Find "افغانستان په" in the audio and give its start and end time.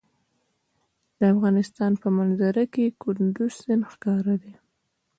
1.33-2.07